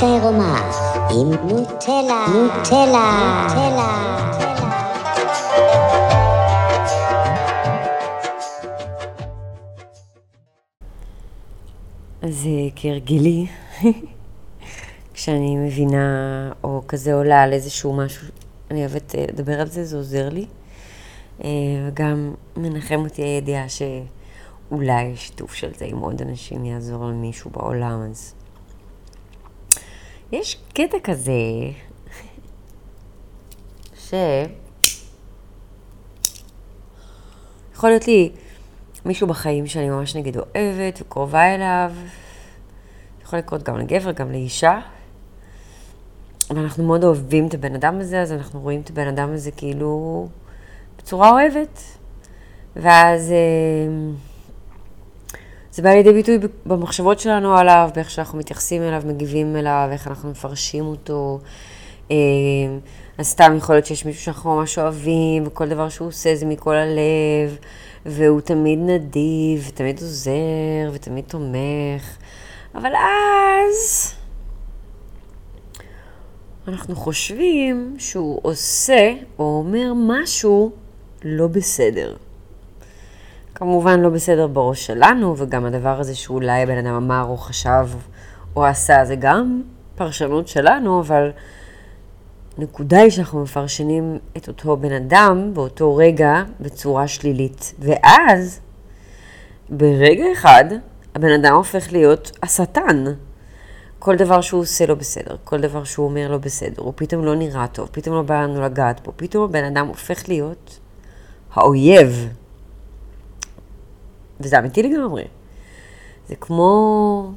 [0.00, 0.70] עירומה
[1.10, 4.18] עם נוטלה, נוטלה, נוטלה.
[12.22, 13.46] אז כהרגלי,
[15.14, 18.26] כשאני מבינה או כזה עולה על איזשהו משהו,
[18.70, 20.46] אני אוהבת אה, לדבר על זה, זה עוזר לי.
[21.44, 21.48] אה,
[21.88, 28.37] וגם מנחם אותי הידיעה שאולי שיתוף של זה עם עוד אנשים יעזור למישהו בעולם, אז...
[30.32, 31.32] יש קטע כזה,
[33.98, 34.14] ש...
[37.74, 38.32] יכול להיות לי
[39.04, 41.92] מישהו בחיים שאני ממש נגיד אוהבת וקרובה אליו,
[43.22, 44.80] יכול לקרות גם לגבר, גם לאישה,
[46.50, 50.28] ואנחנו מאוד אוהבים את הבן אדם הזה, אז אנחנו רואים את הבן אדם הזה כאילו
[50.98, 51.80] בצורה אוהבת.
[52.76, 54.14] ואז אה,
[55.78, 60.30] זה בא לידי ביטוי במחשבות שלנו עליו, באיך שאנחנו מתייחסים אליו, מגיבים אליו, איך אנחנו
[60.30, 61.40] מפרשים אותו.
[62.10, 62.16] אה,
[63.18, 66.74] אז סתם יכול להיות שיש מישהו שאנחנו ממש אוהבים, וכל דבר שהוא עושה זה מכל
[66.74, 67.56] הלב,
[68.06, 72.16] והוא תמיד נדיב, ותמיד עוזר, ותמיד תומך.
[72.74, 74.12] אבל אז
[76.68, 80.72] אנחנו חושבים שהוא עושה או אומר משהו
[81.24, 82.16] לא בסדר.
[83.58, 87.88] כמובן לא בסדר בראש שלנו, וגם הדבר הזה שאולי הבן אדם אמר או חשב
[88.56, 89.62] או עשה, זה גם
[89.94, 91.30] פרשנות שלנו, אבל
[92.58, 97.74] הנקודה היא שאנחנו מפרשנים את אותו בן אדם באותו רגע בצורה שלילית.
[97.78, 98.60] ואז,
[99.68, 100.64] ברגע אחד,
[101.14, 103.04] הבן אדם הופך להיות השטן.
[103.98, 107.34] כל דבר שהוא עושה לא בסדר, כל דבר שהוא אומר לא בסדר, הוא פתאום לא
[107.34, 110.78] נראה טוב, פתאום לא בא לנו לגעת בו, פתאום הבן אדם הופך להיות
[111.54, 112.28] האויב.
[114.40, 115.24] וזה אמיתי לגמרי.
[116.28, 117.32] זה כמו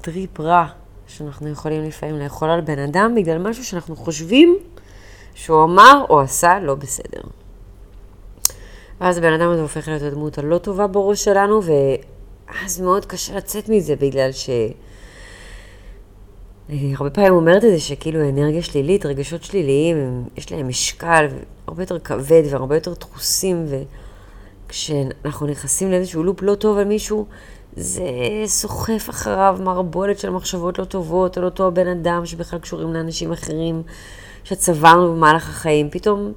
[0.00, 0.66] טריפ רע
[1.06, 4.58] שאנחנו יכולים לפעמים לאכול על בן אדם בגלל משהו שאנחנו חושבים
[5.34, 7.20] שהוא אמר או עשה לא בסדר.
[9.00, 13.68] ואז הבן אדם הזה הופך להיות הדמות הלא טובה בראש שלנו, ואז מאוד קשה לצאת
[13.68, 14.50] מזה בגלל ש...
[16.68, 21.28] הרבה פעמים אומרת את זה שכאילו אנרגיה שלילית, רגשות שליליים, יש להם משקל
[21.66, 23.66] הרבה יותר כבד והרבה יותר דחוסים,
[24.72, 27.26] וכשאנחנו נכנסים לאיזשהו לופ לא טוב על מישהו,
[27.76, 28.02] זה
[28.46, 33.82] סוחף אחריו מערבולת של מחשבות לא טובות על אותו הבן אדם שבכלל קשורים לאנשים אחרים
[34.44, 35.90] שצברנו במהלך החיים.
[35.90, 36.32] פתאום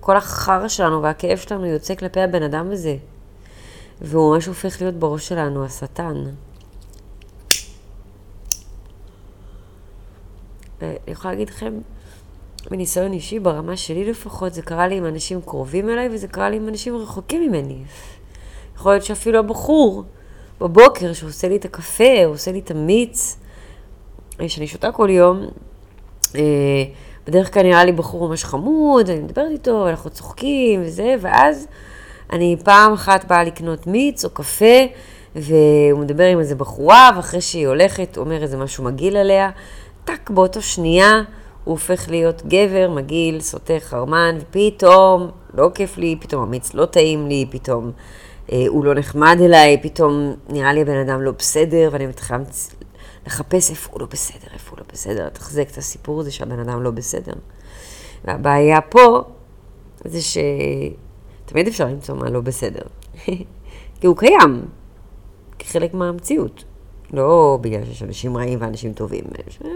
[0.00, 2.96] כל החרא שלנו והכאב שלנו יוצא כלפי הבן אדם הזה.
[4.00, 6.24] והוא ממש הופך להיות בראש שלנו השטן.
[10.82, 11.72] אני יכולה להגיד לכם,
[12.70, 16.56] מניסיון אישי, ברמה שלי לפחות, זה קרה לי עם אנשים קרובים אליי, וזה קרה לי
[16.56, 17.78] עם אנשים רחוקים ממני.
[18.76, 20.04] יכול להיות שאפילו הבחור
[20.60, 23.36] בבוקר שעושה לי את הקפה, עושה לי את המיץ,
[24.48, 25.46] שאני שותה כל יום,
[26.34, 26.40] אה,
[27.26, 31.66] בדרך כלל נראה לי בחור ממש חמוד, אני מדברת איתו, אנחנו צוחקים וזה, ואז
[32.32, 34.84] אני פעם אחת באה לקנות מיץ או קפה,
[35.36, 39.50] והוא מדבר עם איזה בחורה, ואחרי שהיא הולכת, אומר איזה משהו מגעיל עליה,
[40.04, 41.22] טאק, באותו שנייה
[41.68, 47.26] הוא הופך להיות גבר, מגעיל, סוטה, חרמן, ופתאום, לא כיף לי, פתאום המיץ לא טעים
[47.26, 47.92] לי, פתאום
[48.52, 52.38] אה, הוא לא נחמד אליי, פתאום נראה לי הבן אדם לא בסדר, ואני מתחילה
[53.26, 56.82] לחפש איפה הוא לא בסדר, איפה הוא לא בסדר, לתחזק את הסיפור הזה שהבן אדם
[56.82, 57.32] לא בסדר.
[58.24, 59.22] והבעיה פה
[60.04, 62.82] זה שתמיד אפשר למצוא מה לא בסדר.
[64.00, 64.62] כי הוא קיים,
[65.58, 66.64] כחלק מהמציאות.
[67.12, 69.24] לא בגלל שיש אנשים רעים ואנשים טובים.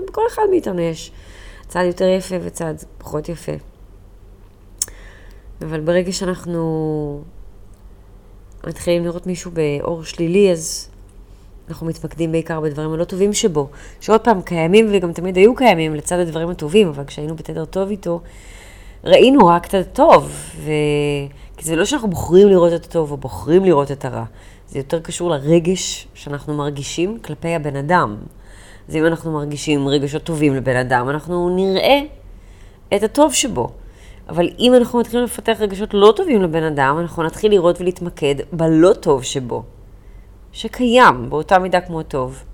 [0.09, 1.13] בכל אחד מאיתנו יש
[1.73, 3.53] צד יותר יפה וצד פחות יפה.
[5.63, 7.23] אבל ברגע שאנחנו
[8.67, 10.89] מתחילים לראות מישהו באור שלילי, אז
[11.69, 13.69] אנחנו מתמקדים בעיקר בדברים הלא טובים שבו,
[14.01, 18.21] שעוד פעם קיימים וגם תמיד היו קיימים לצד הדברים הטובים, אבל כשהיינו בתדר טוב איתו,
[19.05, 20.71] ראינו רק את הטוב, ו...
[21.57, 24.25] כי זה לא שאנחנו בוחרים לראות את הטוב או בוחרים לראות את הרע,
[24.69, 28.17] זה יותר קשור לרגש שאנחנו מרגישים כלפי הבן אדם.
[28.93, 32.01] אז אם אנחנו מרגישים רגשות טובים לבן אדם, אנחנו נראה
[32.95, 33.69] את הטוב שבו.
[34.29, 38.93] אבל אם אנחנו מתחילים לפתח רגשות לא טובים לבן אדם, אנחנו נתחיל לראות ולהתמקד בלא
[38.93, 39.63] טוב שבו.
[40.53, 42.45] שקיים באותה מידה כמו הטוב.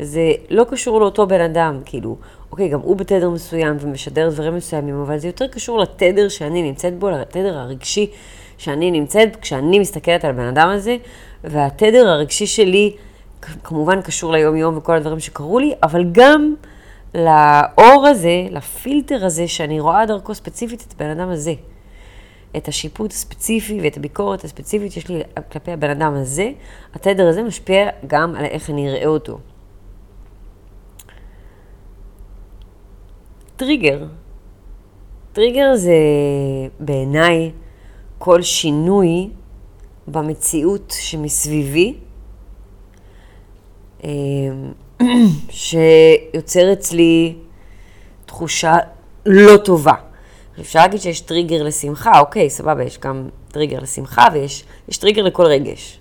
[0.00, 2.16] וזה לא קשור לאותו בן אדם, כאילו,
[2.50, 6.98] אוקיי, גם הוא בתדר מסוים ומשדר דברים מסוימים, אבל זה יותר קשור לתדר שאני נמצאת
[6.98, 8.10] בו, לתדר הרגשי
[8.58, 10.96] שאני נמצאת, כשאני מסתכלת על הבן אדם הזה,
[11.44, 12.96] והתדר הרגשי שלי
[13.42, 16.54] כמובן קשור ליום-יום וכל הדברים שקרו לי, אבל גם
[17.14, 21.54] לאור הזה, לפילטר הזה, שאני רואה דרכו ספציפית את הבן אדם הזה.
[22.56, 25.22] את השיפוט הספציפי ואת הביקורת הספציפית שיש לי
[25.52, 26.50] כלפי הבן אדם הזה,
[26.94, 29.38] התדר הזה משפיע גם על איך אני אראה אותו.
[33.56, 34.06] טריגר.
[35.32, 35.92] טריגר זה
[36.80, 37.50] בעיניי
[38.18, 39.30] כל שינוי
[40.08, 41.94] במציאות שמסביבי.
[45.50, 47.34] שיוצר אצלי
[48.26, 48.76] תחושה
[49.26, 49.94] לא טובה.
[50.60, 54.64] אפשר להגיד שיש טריגר לשמחה, אוקיי, סבבה, יש גם טריגר לשמחה ויש
[55.00, 55.98] טריגר לכל רגש.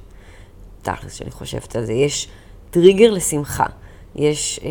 [0.82, 2.28] תכלס, שאני חושבת על זה, יש
[2.70, 3.66] טריגר לשמחה.
[4.16, 4.70] יש אה,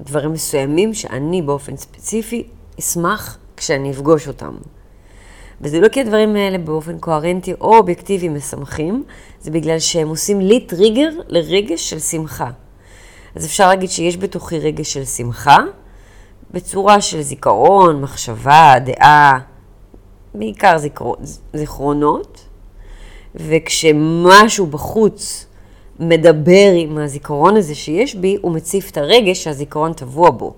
[0.00, 2.44] דברים מסוימים שאני באופן ספציפי
[2.78, 4.54] אשמח כשאני אפגוש אותם.
[5.62, 9.04] וזה לא כי הדברים האלה באופן קוהרנטי או אובייקטיבי משמחים,
[9.40, 12.50] זה בגלל שהם עושים לי טריגר לרגש של שמחה.
[13.34, 15.56] אז אפשר להגיד שיש בתוכי רגש של שמחה,
[16.50, 19.38] בצורה של זיכרון, מחשבה, דעה,
[20.34, 21.12] בעיקר זיכר...
[21.52, 22.44] זיכרונות,
[23.34, 25.46] וכשמשהו בחוץ
[26.00, 30.54] מדבר עם הזיכרון הזה שיש בי, הוא מציף את הרגש שהזיכרון טבוע בו.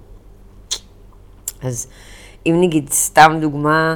[1.63, 1.87] אז
[2.47, 3.95] אם נגיד, סתם דוגמה,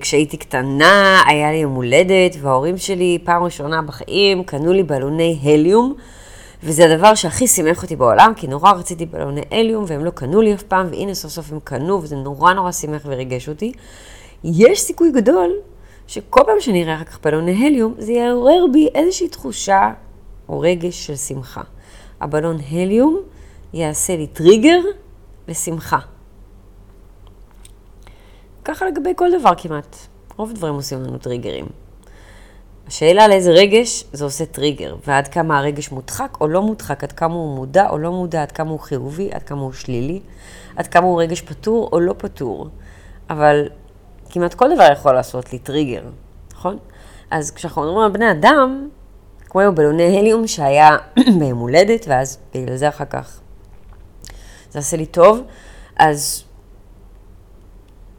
[0.00, 5.94] כשהייתי קטנה, היה לי יום הולדת, וההורים שלי, פעם ראשונה בחיים, קנו לי בלוני הליום,
[6.62, 10.54] וזה הדבר שהכי שימח אותי בעולם, כי נורא רציתי בלוני הליום, והם לא קנו לי
[10.54, 13.72] אף פעם, והנה סוף סוף הם קנו, וזה נורא נורא שימח וריגש אותי.
[14.44, 15.50] יש סיכוי גדול
[16.06, 19.90] שכל פעם שאני אראה אחר כך בלוני הליום, זה יעורר בי איזושהי תחושה
[20.48, 21.62] או רגש של שמחה.
[22.20, 23.20] הבלון הליום
[23.72, 24.80] יעשה לי טריגר
[25.48, 25.98] לשמחה.
[28.64, 29.96] ככה לגבי כל דבר כמעט.
[30.36, 31.66] רוב הדברים עושים לנו טריגרים.
[32.86, 37.12] השאלה על איזה רגש זה עושה טריגר, ועד כמה הרגש מודחק או לא מודחק, עד
[37.12, 40.20] כמה הוא מודע או לא מודע, עד כמה הוא חיובי, עד כמה הוא שלילי,
[40.76, 42.68] עד כמה הוא רגש פתור או לא פתור.
[43.30, 43.68] אבל
[44.30, 46.02] כמעט כל דבר יכול לעשות לי טריגר,
[46.52, 46.78] נכון?
[47.30, 48.88] אז כשאנחנו מדברים על בני אדם,
[49.46, 50.96] כמו היו בלוני הליום שהיה
[51.38, 53.40] ביום הולדת, ואז בגלל זה אחר כך
[54.70, 55.40] זה עושה לי טוב,
[55.96, 56.44] אז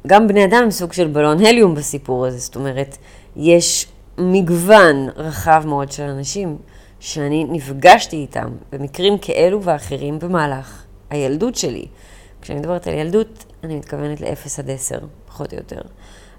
[0.07, 2.97] גם בני אדם הם סוג של בלון הליום בסיפור הזה, זאת אומרת,
[3.35, 6.57] יש מגוון רחב מאוד של אנשים
[6.99, 11.85] שאני נפגשתי איתם במקרים כאלו ואחרים במהלך הילדות שלי.
[12.41, 15.81] כשאני מדברת על ילדות, אני מתכוונת ל-0 עד 10, פחות או יותר.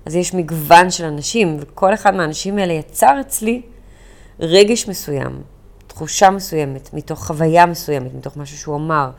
[0.07, 3.63] אז יש מגוון של אנשים, וכל אחד מהאנשים האלה יצר אצלי
[4.41, 5.43] רגש מסוים,
[5.87, 9.11] תחושה מסוימת, מתוך חוויה מסוימת, מתוך משהו שהוא אמר,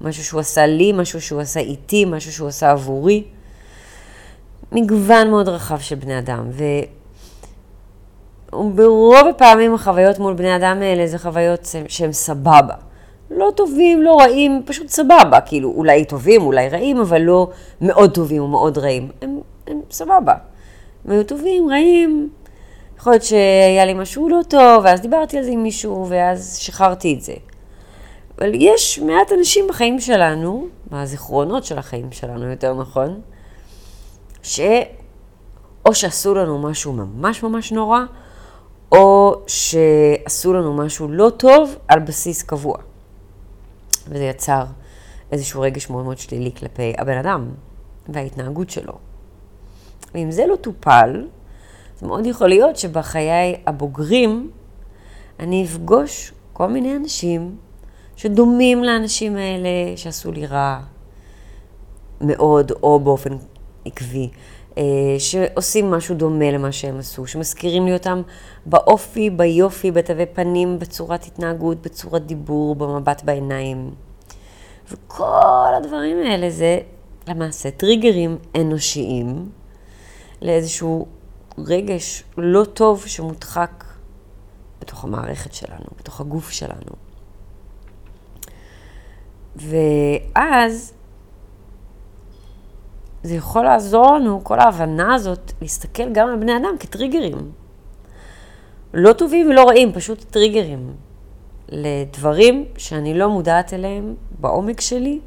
[0.00, 3.24] משהו שהוא עשה לי, משהו שהוא עשה איתי, משהו שהוא עשה עבורי.
[4.72, 6.50] מגוון מאוד רחב של בני אדם,
[8.52, 12.74] וברוב הפעמים החוויות מול בני אדם האלה זה חוויות שהן סבבה.
[13.30, 15.40] לא טובים, לא רעים, פשוט סבבה.
[15.46, 17.50] כאילו, אולי טובים, אולי רעים, אבל לא
[17.80, 19.08] מאוד טובים או מאוד רעים.
[19.22, 20.34] הם, הם סבבה.
[21.04, 22.28] הם היו טובים, רעים.
[22.98, 27.14] יכול להיות שהיה לי משהו לא טוב, ואז דיברתי על זה עם מישהו, ואז שחררתי
[27.14, 27.34] את זה.
[28.38, 33.20] אבל יש מעט אנשים בחיים שלנו, מהזיכרונות של החיים שלנו, יותר נכון,
[34.44, 38.00] שאו שעשו לנו משהו ממש ממש נורא,
[38.92, 42.78] או שעשו לנו משהו לא טוב על בסיס קבוע.
[44.08, 44.64] וזה יצר
[45.32, 47.48] איזשהו רגש מאוד מאוד שלילי כלפי הבן אדם
[48.08, 48.92] וההתנהגות שלו.
[50.14, 51.26] ואם זה לא טופל,
[51.98, 54.50] זה מאוד יכול להיות שבחיי הבוגרים
[55.40, 57.56] אני אפגוש כל מיני אנשים
[58.16, 60.80] שדומים לאנשים האלה שעשו לי רע
[62.20, 63.36] מאוד או באופן
[63.84, 64.28] עקבי,
[64.78, 64.82] אה,
[65.18, 68.22] שעושים משהו דומה למה שהם עשו, שמזכירים לי אותם
[68.66, 73.90] באופי, ביופי, בתווי פנים, בצורת התנהגות, בצורת דיבור, במבט בעיניים.
[74.90, 76.78] וכל הדברים האלה זה
[77.28, 79.48] למעשה טריגרים אנושיים
[80.42, 81.06] לאיזשהו
[81.58, 83.84] רגש לא טוב שמודחק
[84.80, 86.92] בתוך המערכת שלנו, בתוך הגוף שלנו.
[89.56, 90.93] ואז
[93.24, 97.52] זה יכול לעזור לנו, כל ההבנה הזאת, להסתכל גם על בני אדם כטריגרים.
[98.94, 100.92] לא טובים ולא רעים, פשוט טריגרים.
[101.68, 105.20] לדברים שאני לא מודעת אליהם בעומק שלי,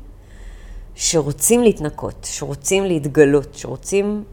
[0.95, 4.23] שרוצים להתנקות, שרוצים להתגלות, שרוצים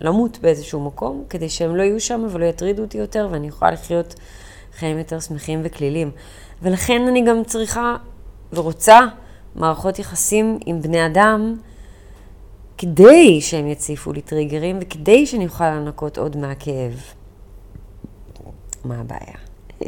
[0.00, 4.14] למות באיזשהו מקום, כדי שהם לא יהיו שם ולא יטרידו אותי יותר, ואני יכולה לחיות
[4.78, 6.10] חיים יותר שמחים וכלילים.
[6.62, 7.96] ולכן אני גם צריכה
[8.52, 9.00] ורוצה
[9.54, 11.56] מערכות יחסים עם בני אדם,
[12.80, 17.00] כדי שהם יציפו לי טריגרים וכדי שאני אוכל לנקות עוד מהכאב.
[18.84, 19.36] מה הבעיה?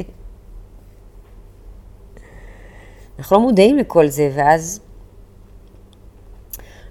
[3.19, 4.79] אנחנו לא מודעים לכל זה, ואז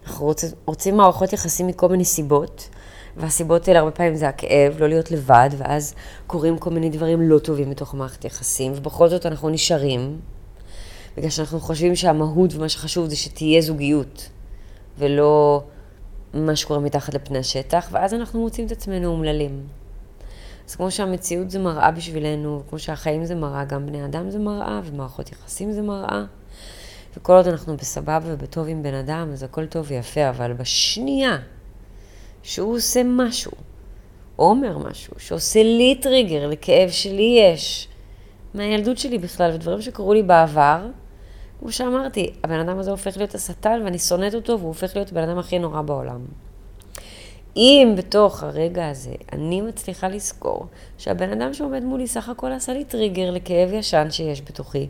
[0.07, 2.69] אנחנו רוצ, רוצים מערכות יחסים מכל מיני סיבות,
[3.17, 5.95] והסיבות האלה הרבה פעמים זה הכאב, לא להיות לבד, ואז
[6.27, 10.21] קורים כל מיני דברים לא טובים בתוך מערכת יחסים, ובכל זאת אנחנו נשארים,
[11.17, 14.29] בגלל שאנחנו חושבים שהמהות ומה שחשוב זה שתהיה זוגיות.
[14.99, 15.63] ולא
[16.35, 19.67] מה שקורה מתחת לפני השטח, ואז אנחנו מוצאים את עצמנו אומללים.
[20.69, 24.81] אז כמו שהמציאות זה מראה בשבילנו, כמו שהחיים זה מראה, גם בני אדם זה מראה,
[24.85, 26.25] ומערכות יחסים זה מראה.
[27.17, 31.39] וכל עוד אנחנו בסבבה ובטוב עם בן אדם, אז הכל טוב ויפה, אבל בשנייה
[32.43, 33.53] שהוא עושה משהו,
[34.39, 37.89] או אומר משהו, שעושה לי טריגר לכאב שלי יש,
[38.55, 40.87] מהילדות שלי בכלל, ודברים שקרו לי בעבר,
[41.63, 45.29] כמו שאמרתי, הבן אדם הזה הופך להיות השטן ואני שונאת אותו והוא הופך להיות הבן
[45.29, 46.21] אדם הכי נורא בעולם.
[47.57, 50.67] אם בתוך הרגע הזה אני מצליחה לזכור
[50.99, 54.89] שהבן אדם שעומד מולי סך הכל עשה לי טריגר לכאב ישן שיש בתוכי,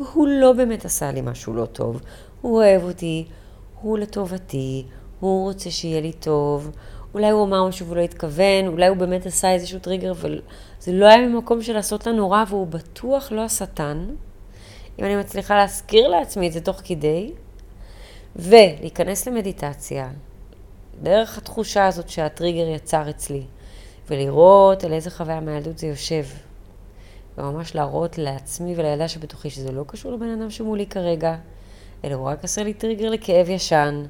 [0.00, 2.00] והוא לא באמת עשה לי משהו לא טוב,
[2.40, 3.26] הוא אוהב אותי,
[3.80, 4.84] הוא לטובתי,
[5.20, 6.70] הוא רוצה שיהיה לי טוב,
[7.14, 10.40] אולי הוא אמר משהו והוא לא התכוון, אולי הוא באמת עשה איזשהו טריגר, אבל
[10.80, 14.06] זה לא היה ממקום של לעשות לנו רע, והוא בטוח לא השטן.
[14.98, 17.32] אם אני מצליחה להזכיר לעצמי את זה תוך כדי,
[18.36, 20.08] ולהיכנס למדיטציה,
[21.02, 23.42] דרך התחושה הזאת שהטריגר יצר אצלי,
[24.10, 26.24] ולראות על איזה חוויה מהילדות זה יושב,
[27.38, 31.36] וממש להראות לעצמי ולילדה שבתוכי שזה לא קשור לבן אדם שמולי כרגע,
[32.04, 34.04] אלא הוא רק עשה לי טריגר לכאב ישן,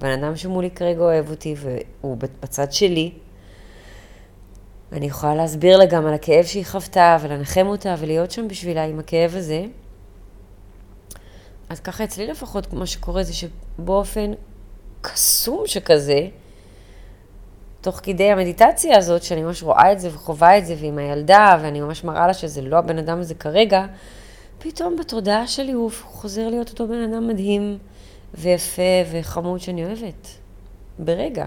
[0.00, 3.12] בן אדם שמולי כרגע אוהב אותי והוא בצד שלי.
[4.92, 8.98] ואני יכולה להסביר לה גם על הכאב שהיא חוותה ולנחם אותה ולהיות שם בשבילה עם
[8.98, 9.64] הכאב הזה.
[11.68, 14.32] אז ככה אצלי לפחות מה שקורה זה שבאופן
[15.00, 16.28] קסום שכזה,
[17.80, 21.80] תוך כדי המדיטציה הזאת, שאני ממש רואה את זה וחווה את זה, ועם הילדה, ואני
[21.80, 23.86] ממש מראה לה שזה לא הבן אדם הזה כרגע,
[24.58, 27.78] פתאום בתודעה שלי הוא חוזר להיות אותו בן אדם מדהים
[28.34, 28.82] ויפה
[29.12, 30.28] וחמוד שאני אוהבת.
[30.98, 31.46] ברגע.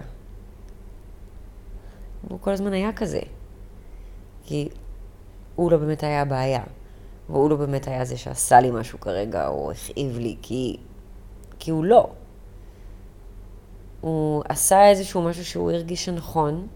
[2.29, 3.19] הוא כל הזמן היה כזה.
[4.45, 4.69] כי
[5.55, 6.63] הוא לא באמת היה הבעיה.
[7.29, 10.77] והוא לא באמת היה זה שעשה לי משהו כרגע, או הכאיב לי, כי,
[11.59, 12.09] כי הוא לא.
[14.01, 16.67] הוא עשה איזשהו משהו שהוא הרגיש שנכון,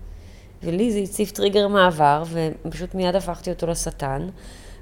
[0.63, 2.23] ולי זה הציף טריגר מעבר,
[2.65, 4.29] ופשוט מיד הפכתי אותו לשטן,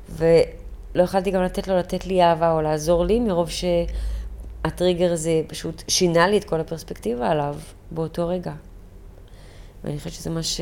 [0.10, 5.84] ולא יכלתי גם לתת לו לתת לי אהבה או לעזור לי, מרוב שהטריגר הזה פשוט
[5.88, 7.56] שינה לי את כל הפרספקטיבה עליו
[7.92, 8.54] באותו רגע.
[9.84, 10.62] ואני חושבת שזה מה ש...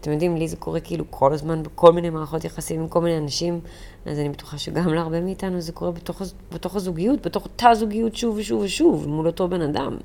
[0.00, 3.18] אתם יודעים, לי זה קורה כאילו כל הזמן בכל מיני מערכות יחסים עם כל מיני
[3.18, 3.60] אנשים,
[4.06, 8.36] אז אני בטוחה שגם להרבה מאיתנו זה קורה בתוך, בתוך הזוגיות, בתוך אותה זוגיות שוב
[8.36, 9.96] ושוב ושוב, מול אותו בן אדם.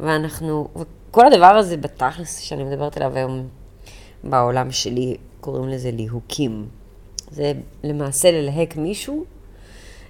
[0.00, 3.48] ואנחנו, וכל הדבר הזה בתכלס שאני מדברת עליו היום
[4.24, 6.66] בעולם שלי, קוראים לזה ליהוקים.
[7.30, 7.52] זה
[7.84, 9.24] למעשה ללהק מישהו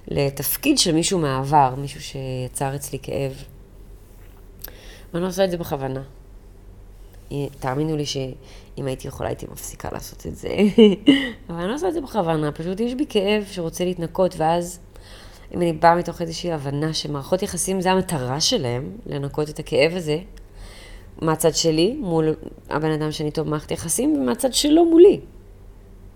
[0.07, 3.43] לתפקיד של מישהו מהעבר, מישהו שיצר אצלי כאב.
[5.13, 6.01] ואני לא עושה את זה בכוונה.
[7.59, 8.05] תאמינו לי
[8.75, 10.49] שאם הייתי יכולה הייתי מפסיקה לעשות את זה.
[11.49, 14.79] אבל אני לא עושה את זה בכוונה, פשוט יש בי כאב שרוצה להתנקות, ואז
[15.53, 20.19] אם אני באה מתוך איזושהי הבנה שמערכות יחסים זה המטרה שלהם, לנקות את הכאב הזה,
[21.21, 22.35] מהצד שלי, מול
[22.69, 25.19] הבן אדם שאני איתו במערכת יחסים, ומהצד שלו מולי.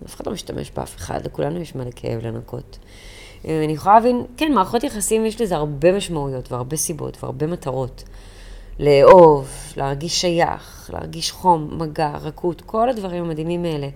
[0.06, 2.78] אף אחד לא משתמש באף אחד, לכולנו יש מלא כאב לנקות.
[3.44, 8.04] אני יכולה להבין, כן, מערכות יחסים יש לזה הרבה משמעויות והרבה סיבות והרבה מטרות.
[8.78, 13.88] לאהוב, להרגיש שייך, להרגיש חום, מגע, רכות, כל הדברים המדהימים האלה.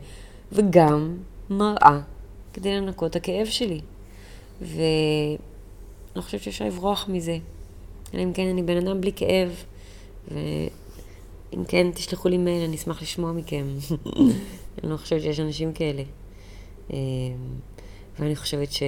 [0.52, 1.16] וגם
[1.50, 2.00] מראה
[2.52, 3.80] כדי לנקות את הכאב שלי.
[4.60, 5.38] ואני
[6.16, 7.38] לא חושבת שאפשר לברוח מזה.
[8.14, 9.64] אלא אם כן אני בן אדם בלי כאב,
[10.28, 13.66] ואם כן, תשלחו לי מייל, אני אשמח לשמוע מכם.
[14.82, 16.02] אני לא חושבת שיש אנשים כאלה.
[16.90, 16.96] אמ,
[18.18, 18.82] ואני חושבת ש...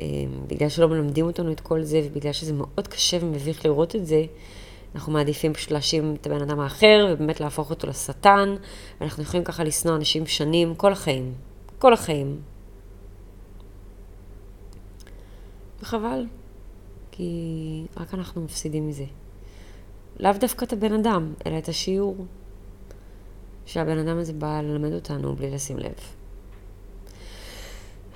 [0.00, 0.06] אמ,
[0.46, 4.24] בגלל שלא מלמדים אותנו את כל זה, ובגלל שזה מאוד קשה ומביך לראות את זה,
[4.94, 8.54] אנחנו מעדיפים פשוט להאשים את הבן אדם האחר, ובאמת להפוך אותו לשטן,
[9.00, 11.34] ואנחנו יכולים ככה לשנוא אנשים שנים, כל החיים.
[11.78, 12.40] כל החיים.
[15.82, 16.26] וחבל,
[17.10, 17.32] כי
[17.96, 19.04] רק אנחנו מפסידים מזה.
[20.20, 22.26] לאו דווקא את הבן אדם, אלא את השיעור
[23.66, 26.19] שהבן אדם הזה בא ללמד אותנו בלי לשים לב.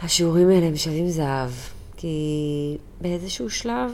[0.04, 1.50] השיעורים האלה הם שווים זהב,
[1.96, 3.92] כי באיזשהו שלב,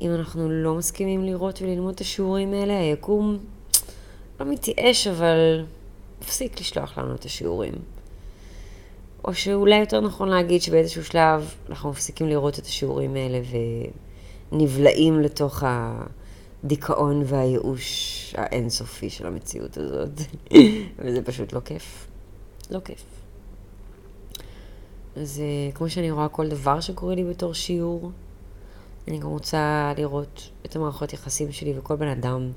[0.00, 3.38] אם אנחנו לא מסכימים לראות וללמוד את השיעורים האלה, היקום
[4.40, 5.64] לא מתייאש, אבל
[6.20, 7.72] מפסיק לשלוח לנו את השיעורים.
[9.24, 13.40] או שאולי יותר נכון להגיד שבאיזשהו שלב אנחנו מפסיקים לראות את השיעורים האלה
[14.52, 20.20] ונבלעים לתוך הדיכאון והייאוש האינסופי של המציאות הזאת.
[20.98, 22.06] וזה פשוט לא כיף.
[22.70, 23.21] לא כיף.
[25.16, 25.18] Uh,
[25.74, 28.10] כמו שאני רואה כל דבר שקורה לי בתור שיעור,
[29.08, 32.50] אני גם רוצה לראות את המערכות יחסים שלי וכל בן אדם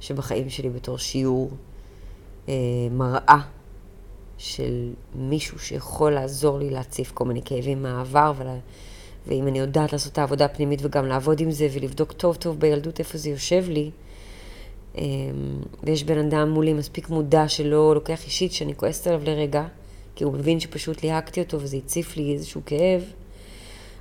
[0.00, 1.50] שבחיים שלי בתור שיעור,
[2.46, 2.50] uh,
[2.90, 3.40] מראה
[4.38, 8.56] של מישהו שיכול לעזור לי להציף כל מיני כאבים מהעבר ולה,
[9.26, 12.98] ואם אני יודעת לעשות את העבודה הפנימית וגם לעבוד עם זה ולבדוק טוב טוב בילדות
[12.98, 13.90] איפה זה יושב לי,
[14.98, 15.02] אמ,
[15.82, 19.66] ויש בן אדם מולי מספיק מודע שלא לוקח אישית שאני כועסת עליו לרגע,
[20.14, 23.02] כי הוא מבין שפשוט ליהקתי אותו וזה הציף לי איזשהו כאב,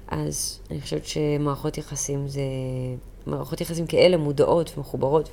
[0.07, 2.41] אז אני חושבת שמערכות יחסים זה...
[3.25, 5.29] מערכות יחסים כאלה מודעות ומחוברות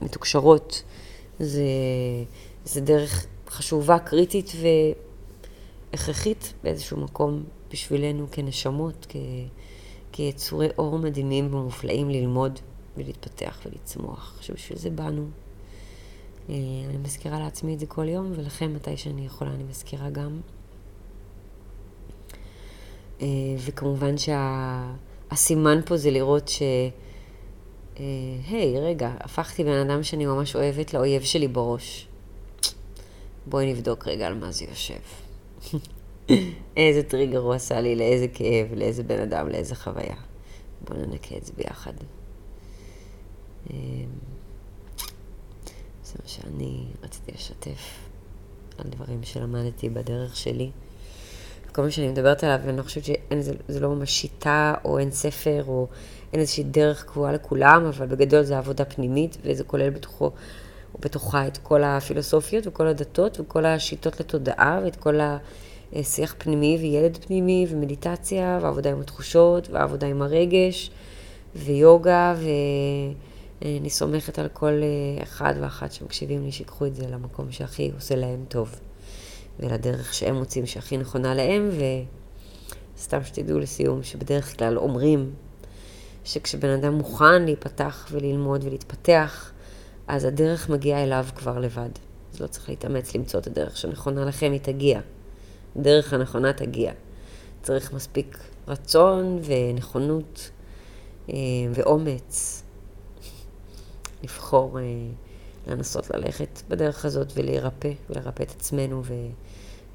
[0.00, 0.82] ומתוקשרות,
[1.38, 1.64] זה,
[2.64, 4.52] זה דרך חשובה, קריטית
[5.92, 9.16] והכרחית באיזשהו מקום בשבילנו כנשמות, כ,
[10.12, 12.58] כיצורי אור מדהימים ומופלאים ללמוד
[12.96, 15.26] ולהתפתח ולצמוח, שבשביל זה באנו.
[16.50, 16.54] אה,
[16.88, 20.40] אני מזכירה לעצמי את זה כל יום, ולכם מתי שאני יכולה אני מזכירה גם.
[23.22, 23.26] אה,
[23.58, 25.86] וכמובן שהסימן שה...
[25.86, 26.62] פה זה לראות ש...
[28.00, 28.04] אה,
[28.48, 32.08] היי, רגע, הפכתי בן אדם שאני ממש אוהבת לאויב שלי בראש.
[33.46, 35.00] בואי נבדוק רגע על מה זה יושב.
[36.76, 40.16] איזה טריגר הוא עשה לי, לאיזה כאב, לאיזה בן אדם, לאיזה חוויה.
[40.84, 41.92] בואו ננקה את זה ביחד.
[46.10, 48.08] זה מה שאני רציתי לשתף
[48.78, 50.70] על דברים שלמדתי בדרך שלי.
[51.72, 55.64] כל מה שאני מדברת עליו, אני לא חושבת שזה לא ממש שיטה, או אין ספר,
[55.66, 55.86] או
[56.32, 60.30] אין איזושהי דרך קבועה לכולם, אבל בגדול זה עבודה פנימית, וזה כולל בתוכו,
[61.00, 65.18] בתוכה את כל הפילוסופיות וכל הדתות וכל השיטות לתודעה ואת כל
[65.92, 70.90] השיח פנימי וילד פנימי ומדיטציה ועבודה עם התחושות ועבודה עם הרגש
[71.56, 72.34] ויוגה
[73.62, 74.82] ואני סומכת על כל
[75.22, 78.80] אחד ואחת שמקשיבים לי שיקחו את זה למקום שהכי עושה להם טוב
[79.60, 81.70] ולדרך שהם מוצאים שהכי נכונה להם
[82.96, 85.34] וסתם שתדעו לסיום שבדרך כלל אומרים
[86.24, 89.52] שכשבן אדם מוכן להיפתח וללמוד ולהתפתח,
[90.08, 91.88] אז הדרך מגיעה אליו כבר לבד.
[92.32, 95.00] אז לא צריך להתאמץ למצוא את הדרך שנכונה לכם, היא תגיע.
[95.76, 96.92] הדרך הנכונה תגיע.
[97.62, 100.50] צריך מספיק רצון ונכונות
[101.28, 101.34] אה,
[101.74, 102.62] ואומץ
[104.22, 104.84] לבחור אה,
[105.66, 109.14] לנסות ללכת בדרך הזאת ולהירפא, ולרפא את עצמנו ו...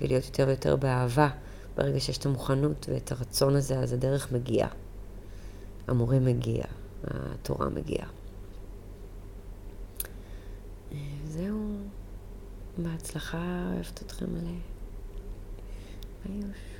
[0.01, 1.29] ולהיות יותר ויותר באהבה.
[1.77, 4.69] ברגע שיש את המוכנות ואת הרצון הזה, אז הדרך מגיעה.
[5.87, 6.63] המורה מגיע,
[7.03, 8.07] התורה מגיעה.
[11.27, 11.77] זהו,
[12.77, 14.57] בהצלחה, אוהבת אתכם מלא.
[16.25, 16.74] ביוש.